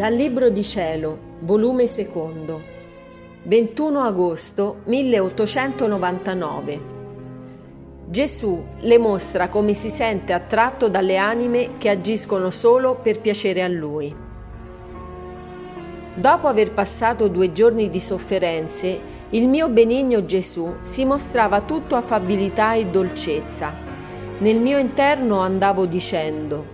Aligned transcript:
Dal 0.00 0.14
Libro 0.14 0.48
di 0.48 0.62
Cielo, 0.62 1.36
volume 1.40 1.86
secondo, 1.86 2.62
21 3.42 4.00
agosto 4.00 4.76
1899. 4.84 6.80
Gesù 8.06 8.64
le 8.78 8.96
mostra 8.96 9.50
come 9.50 9.74
si 9.74 9.90
sente 9.90 10.32
attratto 10.32 10.88
dalle 10.88 11.18
anime 11.18 11.72
che 11.76 11.90
agiscono 11.90 12.48
solo 12.48 12.94
per 12.94 13.20
piacere 13.20 13.62
a 13.62 13.68
Lui. 13.68 14.16
Dopo 16.14 16.46
aver 16.46 16.72
passato 16.72 17.28
due 17.28 17.52
giorni 17.52 17.90
di 17.90 18.00
sofferenze, 18.00 19.00
il 19.28 19.48
mio 19.48 19.68
benigno 19.68 20.24
Gesù 20.24 20.76
si 20.80 21.04
mostrava 21.04 21.60
tutto 21.60 21.94
affabilità 21.94 22.72
e 22.72 22.86
dolcezza. 22.86 23.74
Nel 24.38 24.60
mio 24.60 24.78
interno 24.78 25.40
andavo 25.40 25.84
dicendo, 25.84 26.64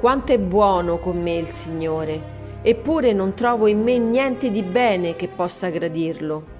quanto 0.00 0.32
è 0.32 0.38
buono 0.38 0.98
con 0.98 1.20
me 1.20 1.34
il 1.34 1.48
Signore 1.48 2.33
eppure 2.66 3.12
non 3.12 3.34
trovo 3.34 3.66
in 3.66 3.82
me 3.82 3.98
niente 3.98 4.50
di 4.50 4.62
bene 4.62 5.14
che 5.16 5.28
possa 5.28 5.68
gradirlo. 5.68 6.52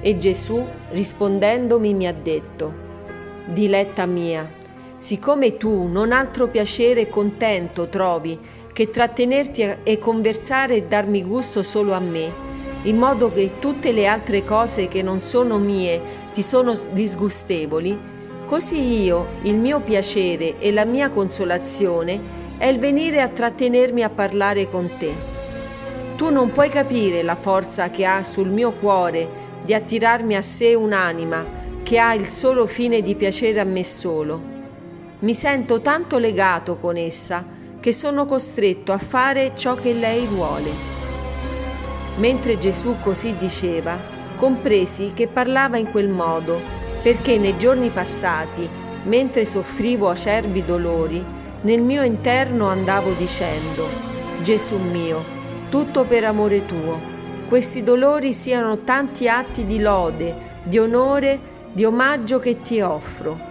E 0.00 0.16
Gesù, 0.16 0.64
rispondendomi, 0.90 1.92
mi 1.92 2.06
ha 2.06 2.14
detto, 2.14 2.72
Diletta 3.44 4.06
mia, 4.06 4.50
siccome 4.96 5.58
tu 5.58 5.86
non 5.86 6.12
altro 6.12 6.48
piacere 6.48 7.02
e 7.02 7.08
contento 7.10 7.88
trovi 7.88 8.38
che 8.72 8.88
trattenerti 8.88 9.76
e 9.82 9.98
conversare 9.98 10.76
e 10.76 10.84
darmi 10.84 11.22
gusto 11.22 11.62
solo 11.62 11.92
a 11.92 12.00
me, 12.00 12.32
in 12.84 12.96
modo 12.96 13.30
che 13.30 13.58
tutte 13.58 13.92
le 13.92 14.06
altre 14.06 14.44
cose 14.44 14.88
che 14.88 15.02
non 15.02 15.20
sono 15.20 15.58
mie 15.58 16.00
ti 16.32 16.42
sono 16.42 16.74
disgustevoli, 16.92 17.98
così 18.46 19.02
io, 19.02 19.26
il 19.42 19.56
mio 19.56 19.80
piacere 19.80 20.58
e 20.58 20.72
la 20.72 20.86
mia 20.86 21.10
consolazione 21.10 22.47
è 22.58 22.66
il 22.66 22.80
venire 22.80 23.22
a 23.22 23.28
trattenermi 23.28 24.02
a 24.02 24.10
parlare 24.10 24.68
con 24.68 24.90
te. 24.98 25.14
Tu 26.16 26.30
non 26.30 26.50
puoi 26.50 26.68
capire 26.68 27.22
la 27.22 27.36
forza 27.36 27.88
che 27.90 28.04
ha 28.04 28.24
sul 28.24 28.48
mio 28.48 28.72
cuore 28.72 29.46
di 29.64 29.72
attirarmi 29.72 30.34
a 30.34 30.42
sé 30.42 30.74
un'anima 30.74 31.56
che 31.84 31.98
ha 31.98 32.12
il 32.14 32.28
solo 32.28 32.66
fine 32.66 33.00
di 33.00 33.14
piacere 33.14 33.60
a 33.60 33.64
me 33.64 33.84
solo. 33.84 34.56
Mi 35.20 35.34
sento 35.34 35.80
tanto 35.80 36.18
legato 36.18 36.76
con 36.76 36.96
essa 36.96 37.44
che 37.80 37.92
sono 37.92 38.26
costretto 38.26 38.92
a 38.92 38.98
fare 38.98 39.52
ciò 39.54 39.76
che 39.76 39.92
lei 39.94 40.26
vuole. 40.26 40.70
Mentre 42.16 42.58
Gesù 42.58 42.96
così 43.00 43.36
diceva, 43.38 43.96
compresi 44.36 45.12
che 45.14 45.28
parlava 45.28 45.78
in 45.78 45.90
quel 45.90 46.08
modo, 46.08 46.60
perché 47.02 47.38
nei 47.38 47.56
giorni 47.56 47.90
passati, 47.90 48.68
mentre 49.04 49.44
soffrivo 49.44 50.10
acerbi 50.10 50.64
dolori, 50.64 51.24
nel 51.62 51.82
mio 51.82 52.02
interno 52.02 52.68
andavo 52.68 53.12
dicendo, 53.12 53.86
Gesù 54.42 54.76
mio, 54.76 55.22
tutto 55.68 56.04
per 56.04 56.24
amore 56.24 56.64
tuo, 56.66 57.00
questi 57.48 57.82
dolori 57.82 58.32
siano 58.32 58.84
tanti 58.84 59.28
atti 59.28 59.66
di 59.66 59.80
lode, 59.80 60.60
di 60.62 60.78
onore, 60.78 61.56
di 61.72 61.84
omaggio 61.84 62.38
che 62.38 62.60
ti 62.60 62.80
offro. 62.80 63.46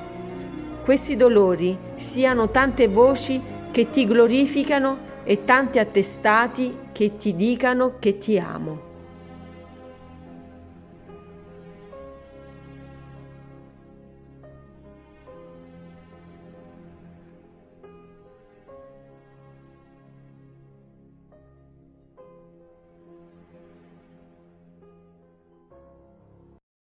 Questi 0.83 1.16
dolori 1.16 1.78
siano 1.95 2.50
tante 2.50 2.88
voci 2.88 3.41
che 3.72 3.89
ti 3.89 4.05
glorificano 4.05 5.05
e 5.23 5.44
tanti 5.44 5.80
attestati 5.80 6.78
che 6.94 7.17
ti 7.17 7.35
dicano 7.35 7.95
che 8.00 8.17
ti 8.17 8.39
amo. 8.39 8.86